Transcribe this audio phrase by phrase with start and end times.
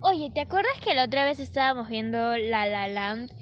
[0.00, 3.32] Oye, ¿te acuerdas que la otra vez estábamos viendo La La Land?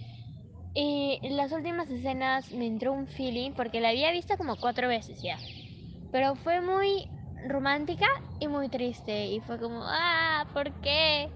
[0.75, 4.89] Y en las últimas escenas me entró un feeling porque la había visto como cuatro
[4.89, 5.45] veces ya.
[6.11, 7.09] Pero fue muy
[7.45, 8.07] romántica
[8.41, 9.29] y muy triste.
[9.29, 11.33] Y fue como, ah, ¿por qué?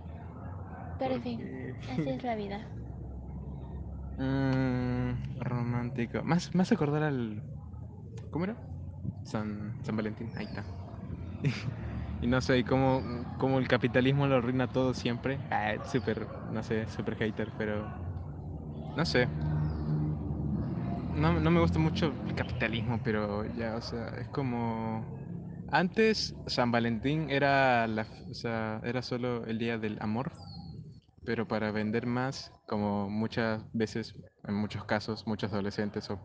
[0.98, 1.50] Pero en fin,
[1.86, 2.68] así es la vida.
[4.16, 6.22] Mm, romántico.
[6.24, 7.44] Más, más acordar al.
[8.30, 8.58] ¿Cómo era?
[9.24, 10.32] San, San Valentín.
[10.36, 10.66] Ahí está.
[12.22, 15.42] y no sé, y cómo el capitalismo lo arruina todo siempre.
[15.50, 17.92] Ah, súper, no sé, súper hater, pero.
[18.94, 19.28] No sé.
[21.10, 25.06] No, no me gusta mucho el capitalismo, pero ya, o sea, es como.
[25.68, 30.32] Antes San Valentín era la, o sea, era solo el día del amor,
[31.24, 36.20] pero para vender más, como muchas veces, en muchos casos, muchos adolescentes o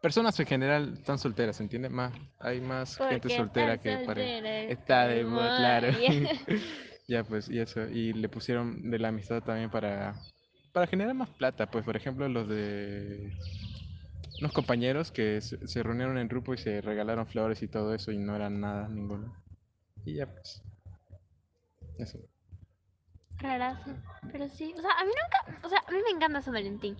[0.00, 1.90] personas en general están solteras, ¿entiendes?
[1.90, 5.88] Más, hay más gente soltera que soltera Está de moda, claro.
[6.00, 6.56] ya.
[7.08, 10.16] Ya, pues, y eso, y le pusieron de la amistad también para,
[10.72, 13.32] para generar más plata, pues, por ejemplo, los de
[14.40, 18.10] unos compañeros que se, se reunieron en grupo y se regalaron flores y todo eso
[18.10, 19.32] y no eran nada, ninguno.
[20.04, 20.62] Y ya, pues,
[21.98, 22.18] eso.
[23.38, 23.94] Rarazo.
[24.32, 26.96] Pero sí, o sea, a mí nunca, o sea, a mí me encanta San Valentín.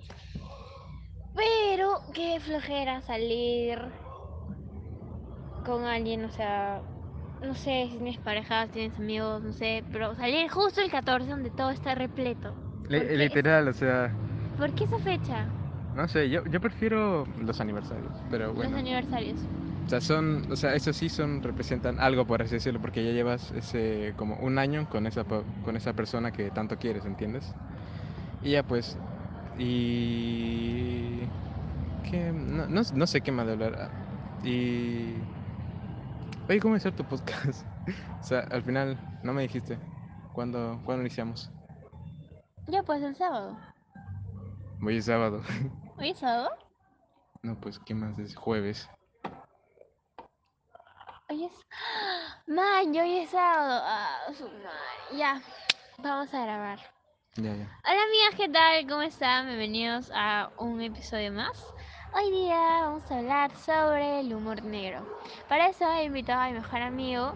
[1.37, 3.79] Pero qué flojera salir
[5.63, 6.85] con alguien, o sea,
[7.41, 11.51] no sé si tienes parejas, tienes amigos, no sé, pero salir justo el 14 donde
[11.53, 12.59] todo está repleto.
[12.93, 14.17] ¿Por Li- qué, literal, o sea,
[14.57, 15.57] ¿Por qué esa fecha?
[15.93, 18.73] no sé, yo, yo prefiero los aniversarios, pero bueno.
[18.73, 19.49] Los aniversarios.
[19.87, 23.13] O sea, son, o sea, eso sí son, representan algo, por así decirlo, porque ya
[23.13, 27.57] llevas ese, como un año con esa, con esa persona que tanto quieres, ¿entiendes?
[28.43, 29.01] Y ya pues,
[29.59, 31.21] y...
[32.09, 32.33] ¿Qué?
[32.33, 33.75] No, no, no sé qué más de hablar.
[33.79, 35.15] ah, Y...
[36.49, 37.67] Oye, ¿cómo es tu podcast?
[38.21, 39.79] o sea, al final, no me dijiste.
[40.33, 41.51] ¿Cuándo, ¿cuándo iniciamos?
[42.69, 43.57] Ya pues el sábado.
[44.85, 45.43] Hoy es sábado.
[45.99, 46.51] ¿Hoy es sábado?
[47.43, 48.35] no, pues, ¿qué más es?
[48.37, 48.89] Jueves.
[51.29, 51.53] Hoy es.
[52.47, 53.83] Man, hoy es sábado.
[53.85, 55.19] Ah, su madre.
[55.19, 55.41] Ya,
[55.99, 56.96] vamos a grabar.
[57.37, 57.69] Ya, ya.
[57.85, 58.87] Hola amigas, ¿qué tal?
[58.89, 59.47] ¿Cómo están?
[59.47, 61.67] Bienvenidos a un episodio más.
[62.15, 65.07] Hoy día vamos a hablar sobre el humor negro.
[65.47, 67.35] Para eso he invitado a mi mejor amigo,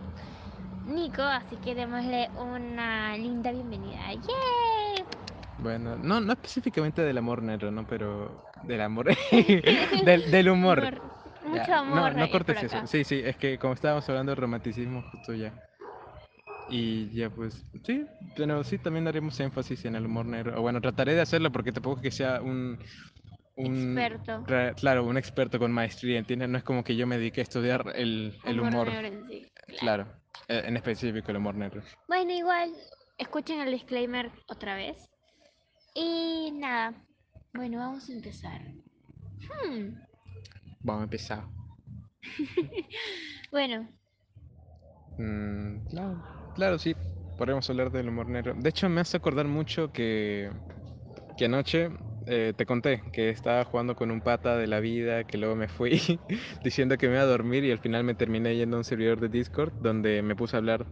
[0.86, 4.00] Nico, así que démosle una linda bienvenida.
[4.14, 5.04] ¡Yay!
[5.58, 7.86] Bueno, no, no específicamente del amor negro, ¿no?
[7.86, 9.14] Pero del amor.
[9.30, 10.78] del, del humor.
[10.78, 11.02] Humor.
[11.42, 12.14] Ya, Mucho amor.
[12.14, 12.86] No, no cortes eso.
[12.86, 15.52] Sí, sí, es que como estábamos hablando de romanticismo, justo ya.
[16.70, 20.58] Y ya pues, sí, pero sí también haremos énfasis en el humor negro.
[20.58, 22.78] O bueno, trataré de hacerlo porque tampoco es que sea un...
[23.56, 24.44] un Experto.
[24.76, 26.48] claro, un experto con maestría, ¿entiendes?
[26.48, 28.88] No es como que yo me dedique a estudiar el, el humor.
[28.88, 29.46] negro en sí.
[29.78, 30.06] Claro,
[30.48, 31.82] eh, en específico el humor negro.
[32.08, 32.70] Bueno, igual,
[33.18, 35.08] escuchen el disclaimer otra vez.
[35.94, 36.94] Y nada,
[37.52, 38.60] bueno, vamos a empezar.
[39.66, 39.94] Hmm,
[40.82, 41.44] Vamos a empezar.
[43.50, 43.88] Bueno,
[45.18, 46.22] Mm, claro,
[46.60, 46.94] claro, sí,
[47.36, 48.52] podríamos hablar del humor negro.
[48.56, 50.52] De hecho, me hace acordar mucho que,
[51.36, 51.90] que anoche
[52.26, 55.68] eh, te conté que estaba jugando con un pata de la vida, que luego me
[55.68, 55.92] fui
[56.64, 59.20] diciendo que me iba a dormir y al final me terminé yendo a un servidor
[59.20, 60.88] de Discord donde me puse a hablar.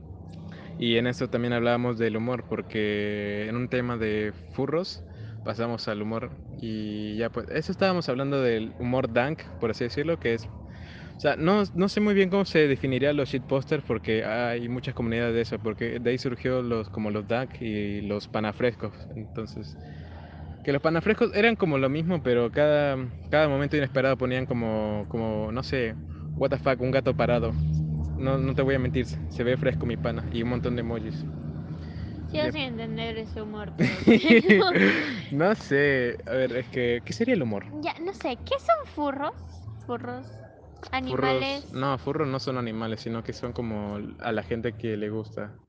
[0.77, 5.05] Y en eso también hablábamos del humor, porque en un tema de furros
[5.43, 10.19] pasamos al humor y ya pues, eso estábamos hablando del humor dank, por así decirlo,
[10.19, 10.51] que es
[11.19, 14.95] o sea, no, no sé muy bien cómo se definiría los shitposters porque hay muchas
[14.95, 18.95] comunidades de eso, porque de ahí surgió los como los DAC y los panafrescos.
[19.17, 19.79] Entonces,
[20.63, 22.97] que los panafrescos eran como lo mismo, pero cada,
[23.31, 25.97] cada momento inesperado ponían como, como, no sé,
[26.37, 27.55] what the fuck, un gato parado.
[28.17, 30.81] No, no te voy a mentir, se ve fresco mi pana y un montón de
[30.81, 31.27] emojis.
[32.33, 32.53] Yep.
[32.53, 33.73] sin entender ese humor.
[34.05, 34.73] pero
[35.31, 37.67] no sé, a ver, es que, ¿qué sería el humor?
[37.83, 39.33] ya, no sé, ¿qué son furros?
[39.87, 40.38] Furros.
[40.93, 41.67] Animales.
[41.67, 45.11] Furros, no, furros no son animales, sino que son como a la gente que le
[45.11, 45.61] gusta.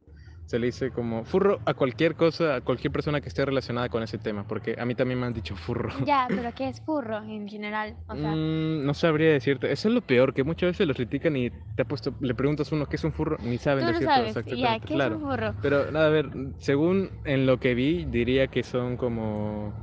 [0.46, 4.04] Se le dice como furro a cualquier cosa, a cualquier persona que esté relacionada con
[4.04, 5.90] ese tema, porque a mí también me han dicho furro.
[5.98, 8.00] Ya, pero ¿qué es furro en general?
[8.08, 9.72] O sea, Mm, no sabría decirte.
[9.72, 12.72] Eso es lo peor, que muchas veces los critican y te ha puesto, le preguntas
[12.72, 14.30] a uno qué es un furro, ni saben tú decirte sabes.
[14.30, 14.62] exactamente.
[14.62, 15.16] Ya, ¿qué claro.
[15.16, 15.56] es un furro?
[15.62, 19.76] Pero nada, a ver, según en lo que vi, diría que son como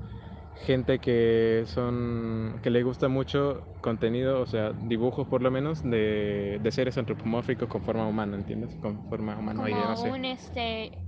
[0.65, 6.59] gente que son que le gusta mucho contenido, o sea, dibujos por lo menos de,
[6.63, 8.75] de seres antropomórficos con forma humana, ¿entiendes?
[8.81, 10.11] Con forma humanoide, Como no sé.
[10.11, 10.99] un este.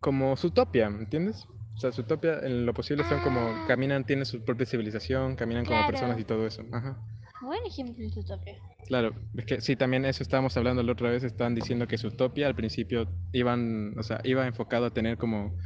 [0.00, 1.46] Como Zootopia, ¿entiendes?
[1.74, 3.64] O sea, Zootopia en lo posible son como Ah.
[3.68, 6.62] caminan, tienen su propia civilización, caminan como personas y todo eso.
[6.72, 6.98] Ajá.
[7.42, 8.54] Buen ejemplo de Zootopia.
[8.86, 12.46] Claro, es que sí, también eso estábamos hablando la otra vez, estaban diciendo que Zootopia
[12.46, 15.56] al principio iban, o sea, iba enfocado a tener como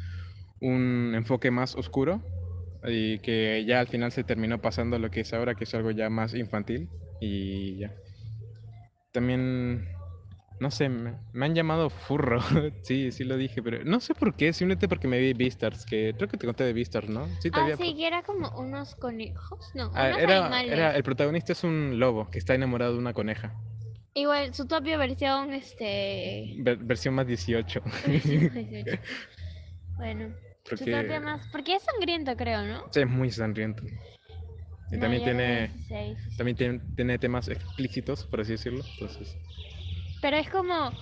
[0.64, 2.22] un enfoque más oscuro
[2.84, 5.90] y que ya al final se terminó pasando lo que es ahora, que es algo
[5.90, 6.90] ya más infantil
[7.20, 7.94] y ya.
[9.12, 9.88] También,
[10.60, 12.40] no sé, me, me han llamado furro,
[12.82, 16.14] sí, sí lo dije, pero no sé por qué, simplemente porque me vi Beastars, que
[16.16, 17.28] creo que te conté de Beastars, ¿no?
[17.40, 17.76] Sí, te Ah, había...
[17.76, 19.70] sí, era como unos conejos.
[19.74, 20.72] No, Ah, unos era, animales.
[20.74, 23.54] era, el protagonista es un lobo que está enamorado de una coneja,
[24.14, 26.56] Igual, Zootopia versión, este...
[26.62, 27.82] ver- versión más 18.
[29.96, 30.34] bueno,
[30.68, 31.46] Porque más...
[31.48, 32.82] Porque es sangriento, creo, ¿no?
[32.90, 33.84] sí, es muy sangriento.
[34.90, 36.32] Y No, también tiene, 16, sí.
[36.36, 38.86] también tiene, tiene temas explícitos, por así decirlo.
[38.90, 39.38] Entonces,
[40.20, 40.96] Pero es como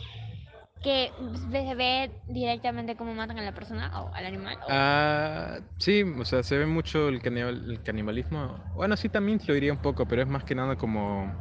[0.82, 1.14] que
[1.50, 4.58] se ve directamente cómo matan a la persona o al animal.
[4.64, 8.70] o- ah, sí, o sea, se ve mucho el, canibal- el canibalismo.
[8.74, 11.36] Bueno, sí, también lo diría un poco, pero es más que nada como,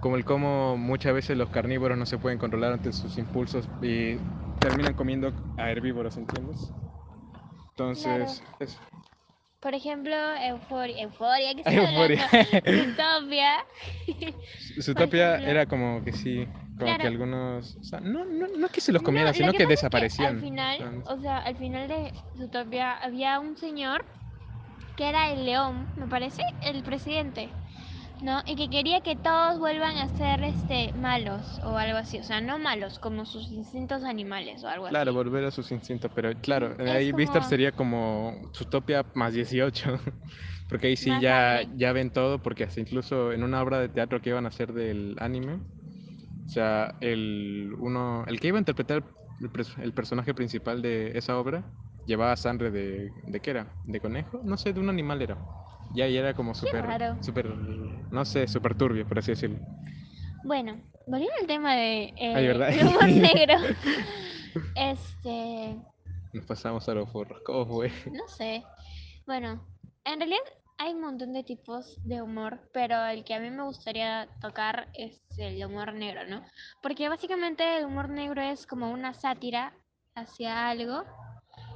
[0.00, 4.18] como el cómo muchas veces los carnívoros no se pueden controlar ante sus impulsos y
[4.60, 6.74] terminan comiendo a herbívoros, ¿entiendes?
[7.78, 8.78] Entonces, es-
[9.60, 11.02] Por ejemplo, Euforia.
[11.02, 12.28] Euforia, ¿qué estoy Euphoria.
[12.30, 12.72] hablando?
[12.72, 13.64] Zootopia.
[14.80, 17.04] Zootopia era como que sí, como que Claro.
[17.08, 19.58] algunos, o sea, no, no, no es que se los No, comieran, lo sino que,
[19.58, 20.34] pasa es desaparecían.
[20.36, 24.04] al final, o sea, al final de Zootopia había un señor
[24.96, 27.50] que era el león, me parece, el presidente,
[28.20, 28.42] ¿no?
[28.46, 32.40] Y que quería que todos vuelvan a ser este malos o algo así, o sea,
[32.42, 35.12] no malos, como sus instintos animales o algo Claro, así.
[35.12, 39.98] volver a sus instintos, pero claro, Es ahí Vistar como- sería como Zootopia más 18,
[40.68, 43.88] porque ahí sí Más ya, ya ven todo, porque hasta incluso en una obra de
[43.88, 45.62] teatro que iban a hacer del anime, o
[46.46, 49.04] sea, el, uno, el que iba a interpretar
[49.40, 49.50] el,
[49.84, 51.72] el personaje principal de esa obra
[52.04, 53.78] llevaba sangre de, ¿de qué era?
[53.84, 54.40] ¿De conejo?
[54.44, 55.38] No sé, de un animal era.
[55.96, 56.84] Y ahí era como súper,
[57.22, 59.56] súper, no sé, súper turbio, por así decirlo.
[60.44, 63.54] Bueno, volviendo al tema de eh, el humor negro,
[64.74, 65.74] este,
[66.34, 67.90] Nos pasamos a los forros, ¿cómo fue?
[68.12, 68.62] No sé.
[69.26, 69.66] Bueno,
[70.04, 70.42] en realidad
[70.76, 74.88] hay un montón de tipos de humor, pero el que a mí me gustaría tocar
[74.92, 76.44] es el humor negro, ¿no?
[76.82, 79.72] Porque básicamente el humor negro es como una sátira
[80.14, 81.04] hacia algo.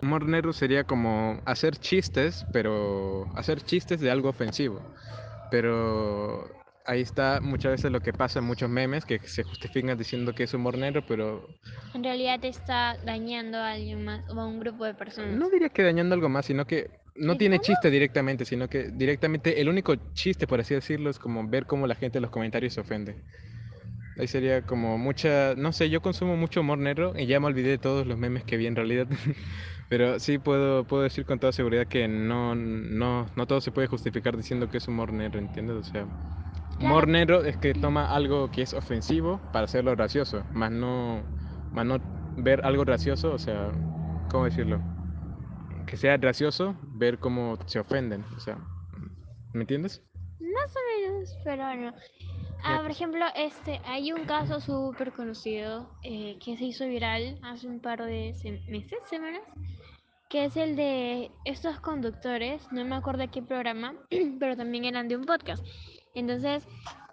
[0.03, 4.87] Humor negro sería como hacer chistes, pero hacer chistes de algo ofensivo.
[5.51, 6.49] Pero
[6.85, 10.45] ahí está muchas veces lo que pasa en muchos memes que se justifican diciendo que
[10.45, 11.57] es humor negro, pero
[11.93, 15.41] En realidad te está dañando a alguien más o a un grupo de personas.
[15.41, 17.61] no diría que dañando algo más, sino que no ¿Y tiene cómo?
[17.61, 21.87] chiste directamente, sino que directamente el único chiste, por así decirlo, es como ver cómo
[21.87, 23.25] la gente en los comentarios se ofende.
[24.17, 27.71] Ahí sería como mucha, no sé, yo consumo mucho humor negro y ya me olvidé
[27.71, 29.09] de todos los memes que vi en realidad.
[29.91, 33.89] Pero sí puedo, puedo decir con toda seguridad que no, no, no todo se puede
[33.89, 35.77] justificar diciendo que es humor negro, ¿entiendes?
[35.77, 36.07] O sea,
[36.79, 41.25] humor negro es que toma algo que es ofensivo para hacerlo gracioso, más no,
[41.73, 42.01] más no
[42.37, 43.75] ver algo gracioso, o sea,
[44.29, 44.81] ¿cómo decirlo?
[45.87, 48.59] Que sea gracioso ver cómo se ofenden, o sea,
[49.53, 50.01] ¿me entiendes?
[50.39, 51.95] Más o menos, pero no.
[52.63, 57.67] Ah, por ejemplo, este, hay un caso súper conocido eh, que se hizo viral hace
[57.67, 59.43] un par de se- meses, semanas,
[60.31, 63.95] que es el de estos conductores, no me acuerdo de qué programa,
[64.39, 65.63] pero también eran de un podcast.
[66.15, 66.67] Entonces,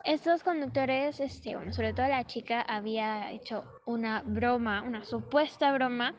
[0.06, 6.14] estos conductores, este, bueno, sobre todo la chica había hecho una broma, una supuesta broma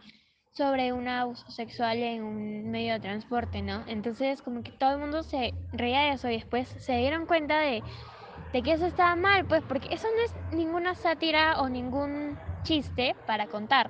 [0.51, 3.85] sobre un abuso sexual en un medio de transporte, ¿no?
[3.87, 7.61] Entonces, como que todo el mundo se reía de eso y después se dieron cuenta
[7.61, 7.81] de,
[8.53, 13.15] de que eso estaba mal, pues, porque eso no es ninguna sátira o ningún chiste
[13.25, 13.89] para contar,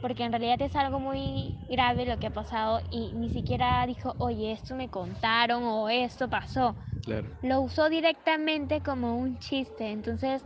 [0.00, 4.14] porque en realidad es algo muy grave lo que ha pasado y ni siquiera dijo,
[4.18, 6.74] oye, esto me contaron o esto pasó.
[7.04, 7.28] Claro.
[7.42, 10.42] Lo usó directamente como un chiste, entonces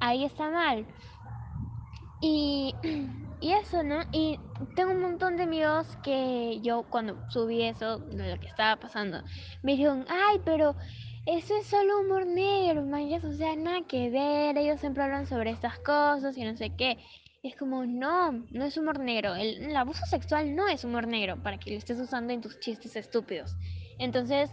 [0.00, 0.86] ahí está mal.
[2.20, 2.74] Y,
[3.40, 4.02] y eso, ¿no?
[4.12, 4.38] Y
[4.74, 9.22] tengo un montón de amigos que yo cuando subí eso, de lo que estaba pasando,
[9.62, 10.74] me dijeron, ay, pero
[11.26, 15.50] eso es solo humor negro, manches, o sea, nada que ver, ellos siempre hablan sobre
[15.50, 16.98] estas cosas y no sé qué.
[17.42, 19.34] Es como, no, no es humor negro.
[19.34, 22.96] El, abuso sexual no es humor negro para que lo estés usando en tus chistes
[22.96, 23.56] estúpidos.
[23.98, 24.50] Entonces,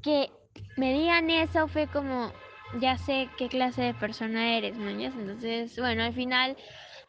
[0.00, 0.30] que
[0.76, 2.32] me digan eso fue como,
[2.80, 5.14] ya sé qué clase de persona eres, mañas.
[5.18, 6.56] Entonces, bueno, al final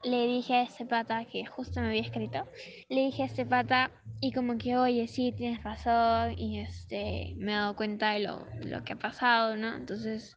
[0.03, 2.46] le dije a este pata que justo me había escrito,
[2.89, 7.51] le dije a este pata y como que, oye, sí, tienes razón y este, me
[7.53, 9.75] he dado cuenta de lo, lo que ha pasado, ¿no?
[9.75, 10.36] Entonces,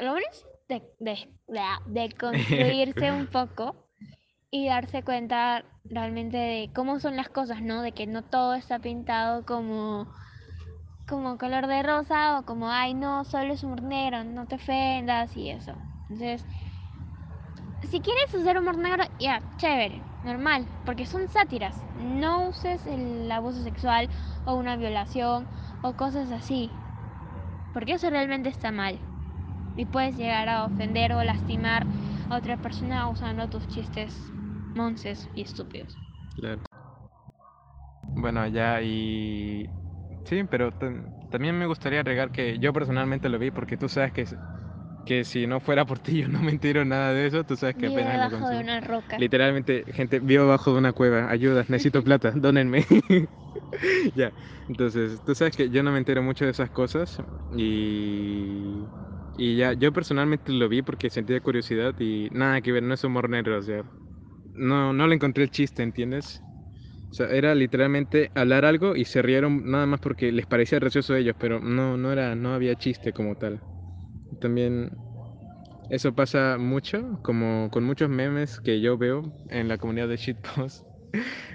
[0.00, 0.26] lo bueno
[0.70, 3.90] de, de, de, de construirse un poco
[4.50, 7.82] y darse cuenta realmente de cómo son las cosas, ¿no?
[7.82, 10.08] De que no todo está pintado como
[11.08, 15.36] como color de rosa o como, ay, no, solo es humor negro, no te ofendas
[15.36, 15.74] y eso.
[16.08, 16.46] Entonces,
[17.82, 21.86] si quieres hacer humor negro, ya, chévere, normal, porque son sátiras.
[21.94, 24.10] No uses el abuso sexual
[24.44, 25.48] o una violación
[25.82, 26.86] o cosas así,
[27.72, 29.09] porque eso realmente está mal.
[29.74, 31.88] Y puedes llegar a ofender o lastimar
[32.28, 34.34] a otra persona usando tus chistes
[34.74, 35.98] monces y estúpidos.
[36.34, 36.64] Claro.
[38.14, 39.72] Bueno, ya y...
[40.24, 40.72] Sí, pero
[41.28, 44.26] también me gustaría agregar que yo personalmente lo vi porque tú sabes que,
[45.04, 47.76] que si no fuera por ti yo no me entero nada de eso, tú sabes
[47.76, 48.60] que Vive apenas lo debajo de consumo.
[48.60, 49.16] una roca.
[49.16, 52.86] Literalmente, gente, vivo abajo de una cueva, ayuda, necesito plata, dónenme.
[54.14, 54.34] ya,
[54.68, 57.18] entonces, tú sabes que yo no me entero mucho de esas cosas
[57.50, 58.90] y...
[59.32, 63.04] Y ya, yo personalmente lo vi porque sentía curiosidad y nada que ver, no es
[63.04, 63.84] humor negro, o sea,
[64.54, 66.44] no, no le encontré el chiste, ¿entiendes?
[67.10, 71.14] O sea, era literalmente hablar algo y se rieron nada más porque les parecía gracioso
[71.14, 73.62] a ellos, pero no, no era, no había chiste como tal.
[74.40, 74.90] También
[75.88, 80.86] eso pasa mucho, como con muchos memes que yo veo en la comunidad de shitpost,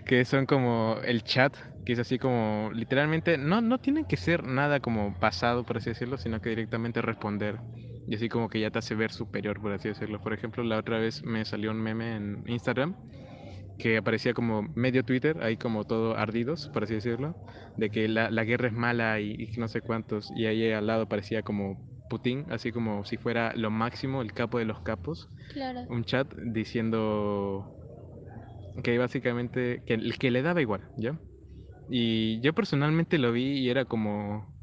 [0.06, 4.44] que son como el chat, que es así como literalmente, no, no tienen que ser
[4.44, 7.62] nada como pasado, por así decirlo, sino que directamente responder.
[8.06, 10.20] Y así como que ya te hace ver superior, por así decirlo.
[10.20, 12.96] Por ejemplo, la otra vez me salió un meme en Instagram
[13.78, 17.38] que aparecía como medio Twitter, ahí como todo ardidos, por así decirlo,
[17.76, 20.88] de que la, la guerra es mala y, y no sé cuántos, y ahí al
[20.88, 25.30] lado parecía como Putin, así como si fuera lo máximo, el capo de los capos,
[25.48, 25.88] Claro.
[25.88, 27.72] un chat diciendo
[28.84, 31.20] que básicamente, que, que le daba igual, ¿ya?
[31.90, 34.54] Y yo personalmente lo vi y era como...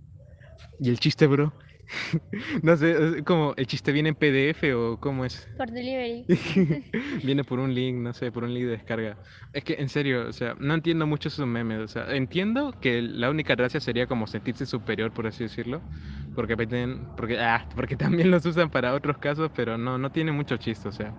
[0.79, 1.55] ¿Y el chiste, bro?
[2.63, 5.49] no sé, como el chiste viene en PDF o cómo es.
[5.57, 6.25] Por delivery.
[7.25, 9.19] Viene por un link, no sé, por un link de descarga.
[9.53, 11.81] Es que en serio, o sea, no entiendo mucho esos memes.
[11.81, 15.85] O sea, entiendo que la única gracia sería como sentirse superior, por así decirlo.
[16.35, 16.57] Porque,
[17.15, 20.89] porque, ah, porque también los usan para otros casos, pero no, no tiene mucho chiste,
[20.89, 21.17] o sea.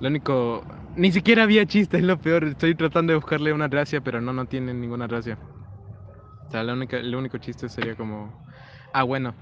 [0.00, 0.64] Lo único.
[0.96, 2.44] Ni siquiera había chiste, es lo peor.
[2.44, 5.38] Estoy tratando de buscarle una gracia, pero no, no tiene ninguna gracia.
[6.48, 8.32] O sea, la única, el único chiste sería como.
[8.92, 9.34] Ah, bueno,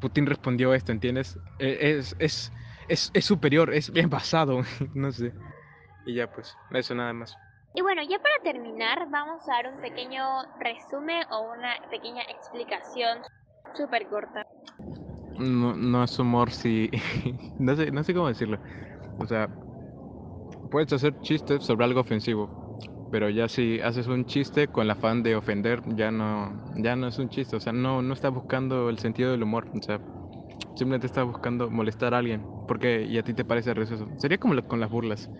[0.00, 1.38] Putin respondió esto, ¿entiendes?
[1.58, 2.52] Eh, Es, es,
[2.88, 4.62] es, es superior, es bien basado,
[4.94, 5.32] no sé.
[6.06, 7.36] Y ya, pues, eso nada más.
[7.74, 10.24] Y bueno, ya para terminar, vamos a dar un pequeño
[10.58, 13.18] resumen o una pequeña explicación
[13.76, 14.42] súper corta.
[15.38, 16.90] No, no es humor si...
[17.58, 18.58] no, sé, no sé cómo decirlo.
[19.18, 19.48] O sea,
[20.68, 22.52] puedes hacer chistes sobre algo ofensivo,
[23.10, 27.08] pero ya si haces un chiste con el afán de ofender, ya no, ya no
[27.08, 27.56] es un chiste.
[27.56, 29.66] O sea, no, no estás buscando el sentido del humor.
[29.74, 30.00] O sea,
[30.76, 34.08] simplemente estás buscando molestar a alguien, porque y a ti te parece gracioso.
[34.18, 35.30] Sería como lo- con las burlas.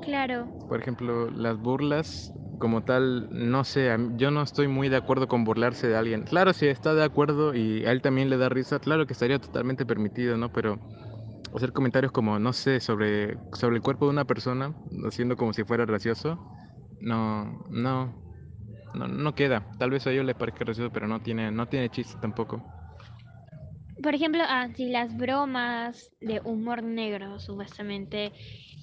[0.00, 5.26] Claro, Por ejemplo, las burlas como tal, no sé, yo no estoy muy de acuerdo
[5.28, 6.22] con burlarse de alguien.
[6.24, 9.38] Claro, si está de acuerdo y a él también le da risa, claro que estaría
[9.40, 10.48] totalmente permitido, ¿no?
[10.50, 10.80] Pero
[11.54, 14.74] hacer comentarios como, no sé, sobre, sobre el cuerpo de una persona,
[15.06, 16.40] haciendo como si fuera gracioso,
[17.00, 18.14] no, no,
[18.94, 19.66] no, no queda.
[19.78, 22.62] Tal vez a ellos les parezca gracioso, pero no tiene, no tiene chiste tampoco.
[24.02, 28.32] por ejemplo, ah, si las bromas de humor negro supuestamente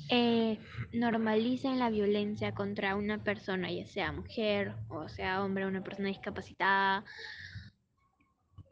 [0.10, 0.60] eh,
[0.94, 7.04] normalizan la violencia contra una persona, ya sea mujer o sea hombre, una persona discapacitada,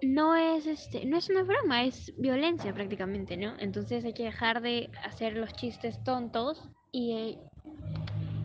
[0.02, 3.54] no es este, no es una broma, es violencia prácticamente, ¿no?
[3.60, 7.38] Entonces hay que dejar de hacer los chistes tontos y, eh,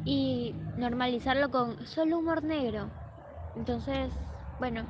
[0.04, 2.90] y normalizarlo con solo humor negro.
[3.54, 4.12] Entonces,
[4.58, 4.86] bueno,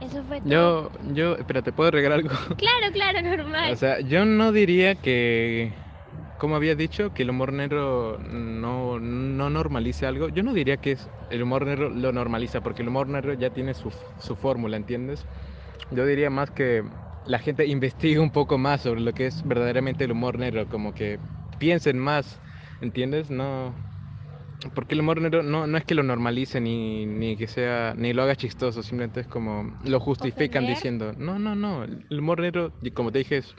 [0.00, 0.50] eso fue todo.
[0.50, 2.30] Yo, yo, espérate, ¿puedo agregar algo?
[2.56, 3.72] Claro, claro, normal.
[3.72, 5.74] O sea, yo no diría que,
[6.36, 10.28] como había dicho, que el humor negro no, no normalice algo.
[10.28, 13.50] Yo no diría que es, el humor negro lo normaliza, porque el humor negro ya
[13.50, 15.26] tiene su, su fórmula, ¿entiendes?
[15.90, 16.84] Yo diría más que
[17.24, 20.92] la gente investigue un poco más sobre lo que es verdaderamente el humor negro, como
[20.94, 21.20] que
[21.58, 22.40] piensen más,
[22.80, 23.30] ¿entiendes?
[23.30, 23.74] No,
[24.74, 28.12] porque el humor negro no, no es que lo normalice ni, ni que sea, ni
[28.12, 30.76] lo haga chistoso, simplemente es como lo justifican ¿Ofender?
[30.76, 33.54] diciendo, no, no, no, el humor negro, como te dije, es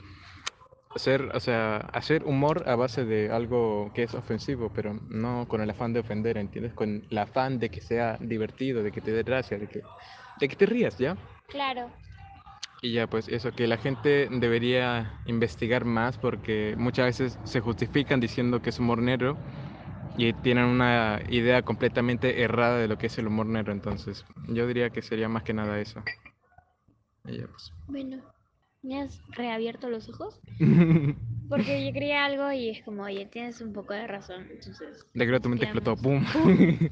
[0.94, 5.60] hacer, o sea, hacer humor a base de algo que es ofensivo, pero no con
[5.60, 6.74] el afán de ofender, ¿entiendes?
[6.74, 9.82] Con el afán de que sea divertido, de que te dé gracia, de que,
[10.36, 11.16] de que te rías, ¿ya?
[11.48, 11.92] Claro.
[12.80, 18.20] Y ya, pues eso, que la gente debería investigar más porque muchas veces se justifican
[18.20, 19.36] diciendo que es humor negro
[20.16, 24.66] y tienen una idea completamente errada de lo que es el humor negro, entonces yo
[24.66, 26.02] diría que sería más que nada eso.
[27.24, 27.72] Y ya, pues.
[27.88, 28.22] Bueno,
[28.82, 30.40] ¿Me has reabierto los ojos?
[31.48, 34.46] Porque yo quería algo y es como, oye, tienes un poco de razón.
[34.50, 36.22] Entonces, De que tu mente explotó, ¡pum!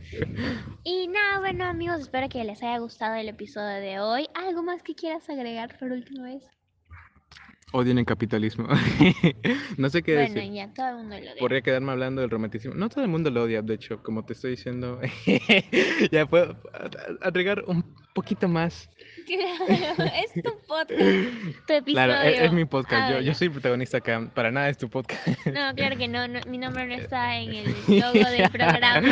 [0.85, 4.27] Y nada, bueno amigos, espero que les haya gustado el episodio de hoy.
[4.35, 6.43] ¿Algo más que quieras agregar por última vez?
[7.73, 8.69] Odien el capitalismo.
[9.77, 10.53] no sé qué Bueno, decir.
[10.55, 11.35] ya, todo el mundo lo odia.
[11.41, 12.75] Podría quedarme hablando del romanticismo.
[12.75, 15.01] No todo el mundo lo odia, de hecho, como te estoy diciendo.
[16.13, 16.57] ya puedo
[17.21, 18.89] agregar un poquito más.
[19.27, 21.93] Claro, es tu podcast, tu episodio.
[21.93, 23.13] Claro, es, es mi podcast.
[23.13, 24.31] Yo, yo soy protagonista acá.
[24.35, 25.29] Para nada es tu podcast.
[25.47, 29.07] No, claro que no, no, mi nombre no está en el logo del programa.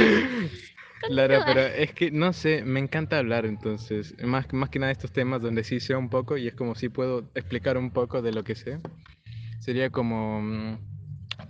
[1.07, 5.13] Claro, pero es que no sé, me encanta hablar, entonces, más, más que nada estos
[5.13, 8.33] temas donde sí sé un poco y es como si puedo explicar un poco de
[8.33, 8.79] lo que sé.
[9.61, 10.79] Sería como mm,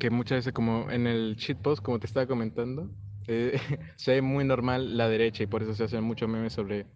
[0.00, 2.90] que muchas veces como en el shitpost, como te estaba comentando,
[3.28, 3.60] eh,
[3.96, 6.86] se ve muy normal la derecha y por eso se hacen muchos memes sobre,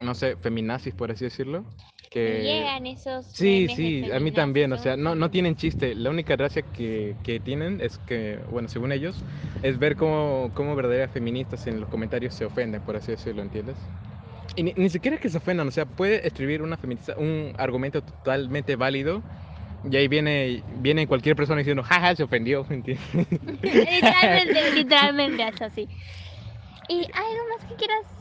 [0.00, 1.64] no sé, feminazis, por así decirlo.
[2.10, 2.42] Que...
[2.42, 5.94] llegan esos Sí, sí, a mí también, o sea, no, no tienen chiste.
[5.94, 9.24] La única gracia que, que tienen es que, bueno, según ellos,
[9.62, 13.92] es ver cómo, cómo verdaderas feministas en los comentarios se ofenden, por así decirlo, ¿entiendes?
[14.56, 17.52] Y ni, ni siquiera es que se ofendan, o sea, puede escribir una feminista un
[17.58, 19.24] argumento totalmente válido
[19.84, 23.04] y ahí viene, viene cualquier persona diciendo, jaja, se ofendió, ¿entiendes?
[23.62, 25.88] literalmente, literalmente es así.
[26.88, 28.17] ¿Y algo más que quieras?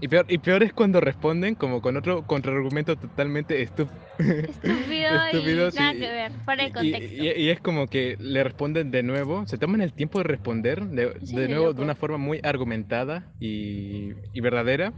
[0.00, 4.00] Y peor, y peor es cuando responden como con otro contraargumento totalmente estúpido.
[4.18, 7.22] Estúpido, Estúpido, y nada que ver, fuera de Y- contexto.
[7.22, 10.82] Y, y es como que le responden de nuevo, se toman el tiempo de responder
[10.86, 11.82] de, Sí, de de nuevo de loco.
[11.82, 14.94] una forma muy argumentada y, y verdadera.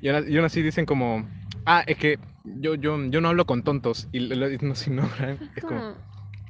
[0.00, 1.28] Y aún, y así dicen como,
[1.66, 5.38] ah, es que yo, yo, yo no hablo con tontos y lo- nos ignoran.
[5.54, 5.94] Es como,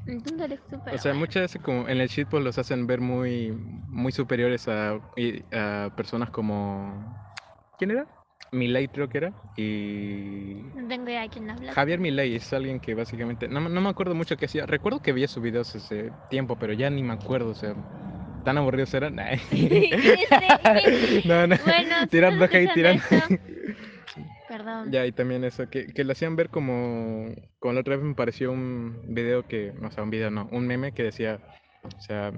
[0.05, 0.37] tú,
[0.93, 3.53] o sea, muchas veces como en el shitpost los hacen ver muy,
[3.89, 7.05] muy superiores a, y- a personas como,
[7.81, 8.07] ¿quién era?
[8.53, 9.33] Milei creo que era.
[9.57, 11.73] Y No tengo idea de quién habla.
[11.73, 15.01] Javier Milei es alguien que básicamente, no, me- no me acuerdo mucho qué hacía, recuerdo
[15.01, 17.75] que veía sus videos hace tiempo, pero ya ni me acuerdo, o sea,
[18.45, 19.15] tan aburridos eran.
[19.17, 19.31] Nah.
[19.51, 23.03] Este, no, no, Bueno, tirando hate, tirando.
[24.49, 24.93] Perdón.
[24.93, 28.15] Ya, y también eso, que, que lo hacían ver como, como la otra vez me
[28.15, 31.39] pareció un video que, o sea, un video no, un meme que decía,
[31.85, 32.33] o sea,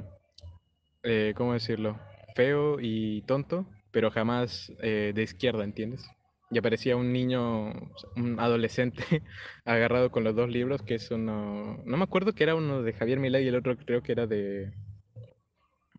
[1.02, 1.98] eh, ¿cómo decirlo?
[2.34, 6.04] Feo y tonto, pero jamás eh, de izquierda, ¿entiendes?
[6.50, 7.72] Y aparecía un niño,
[8.16, 9.04] un adolescente,
[9.64, 12.92] agarrado con los dos libros, que es uno, no me acuerdo que era uno de
[12.92, 14.72] Javier Milei y el otro creo que era de,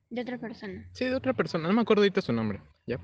[0.09, 0.87] De otra persona.
[0.93, 2.99] sí, de otra persona, no me acuerdo ahorita su nombre, ¿ya?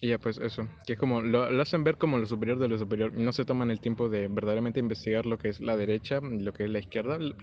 [0.00, 2.68] Y ya, pues eso, que es como, lo, lo hacen ver como lo superior de
[2.68, 6.20] lo superior, no se toman el tiempo de verdaderamente investigar lo que es la derecha
[6.22, 7.18] y lo que es la izquierda.
[7.18, 7.36] Le,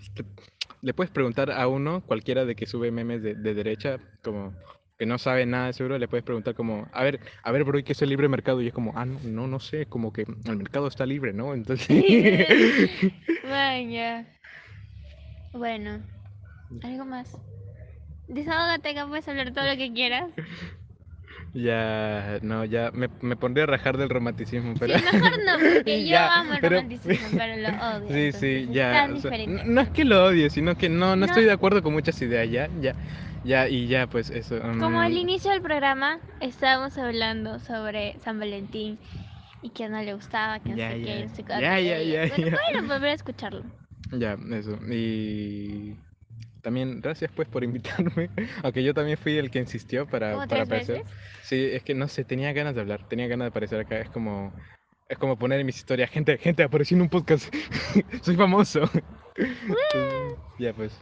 [0.82, 4.54] le puedes preguntar a uno, cualquiera de que sube memes de, de derecha, como
[5.00, 7.78] que no sabe nada de seguro, le puedes preguntar como, a ver, a ver, bro,
[7.78, 8.60] ¿y qué es el libre mercado?
[8.60, 11.54] Y es como, ah, no, no, no sé, como que el mercado está libre, ¿no?
[11.54, 11.88] Entonces...
[13.48, 14.26] Vaya.
[15.52, 16.00] Bueno,
[16.84, 17.36] algo más.
[18.28, 20.30] Desahógate acá, puedes hablar todo lo que quieras.
[21.54, 24.96] Ya, no, ya me, me pondría a rajar del romanticismo, pero...
[24.98, 28.08] Sí, mejor no, porque yo Ya, amo el pero- romanticismo, pero lo odio.
[28.08, 29.08] Sí, entonces sí, ya.
[29.12, 29.30] o sea,
[29.64, 31.24] no es que lo odie, sino que no, no, No.
[31.26, 32.94] estoy de acuerdo con muchas ideas, ya, ya,
[33.44, 34.60] ya, y ya, pues eso.
[34.78, 38.98] Como al inicio del programa estábamos hablando sobre San Valentín
[39.62, 41.06] y que no le gustaba, que no Ya, sé ya.
[41.06, 42.58] qué, no sé Ya, ya, ya, bueno, ya.
[42.72, 43.62] bueno, volver a escucharlo.
[44.12, 44.78] Ya, eso.
[44.90, 45.94] Y
[46.62, 48.28] también gracias pues por invitarme,
[48.62, 51.04] aunque yo también fui el que insistió para, ¿Como para tres aparecer.
[51.04, 51.16] veces?
[51.42, 54.10] Sí, es que no sé, tenía ganas de hablar, tenía ganas de aparecer acá, es
[54.10, 54.52] como...
[55.08, 57.52] Es como poner en mis historias, gente, gente, aparecí en un podcast,
[58.22, 58.88] soy famoso.
[60.58, 60.92] Ya pues.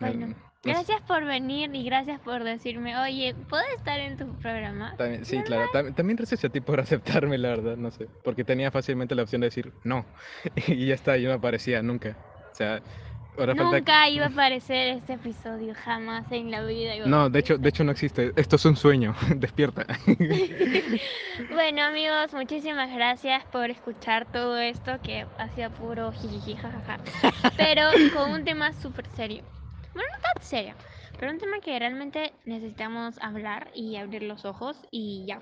[0.00, 0.47] Bueno, no sé.
[0.64, 4.94] Gracias por venir y gracias por decirme, oye, ¿puedo estar en tu programa?
[4.96, 5.68] También, sí, claro.
[5.72, 8.08] tam- también gracias a ti por aceptarme, la verdad, no sé.
[8.22, 10.04] Porque tenía fácilmente la opción de decir no.
[10.66, 12.16] Y ya está, yo no aparecía nunca.
[12.52, 12.82] O sea,
[13.38, 13.78] ahora falta...
[13.78, 16.96] Nunca iba a aparecer este episodio, jamás en la vida.
[16.96, 18.32] iba No, de hecho, de hecho no existe.
[18.36, 19.14] Esto es un sueño.
[19.36, 19.86] Despierta.
[21.54, 26.98] Bueno amigos, muchísimas gracias por escuchar todo esto que ha sido puro jijiji jajaja.
[27.56, 29.44] Pero con un tema súper serio.
[29.94, 30.74] Bueno, no tan serio,
[31.18, 35.40] pero un tema que realmente necesitamos hablar y abrir los ojos y ya.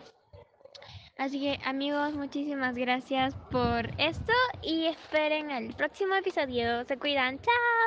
[1.18, 4.32] Así que amigos, muchísimas gracias por esto
[4.62, 6.84] y esperen el próximo episodio.
[6.84, 7.86] Se cuidan, chao.